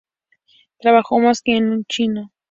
[0.79, 2.31] Trabajaba más que un chino